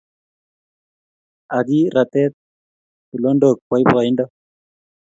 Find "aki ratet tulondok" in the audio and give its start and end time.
1.57-3.57